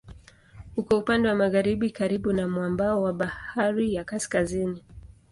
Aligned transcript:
Uko 0.77 0.97
upande 0.97 1.29
wa 1.29 1.35
magharibi 1.35 1.91
karibu 1.91 2.33
na 2.33 2.47
mwambao 2.47 3.01
wa 3.01 3.13
Bahari 3.13 3.93
ya 3.93 4.03
Kaskazini. 4.03 4.83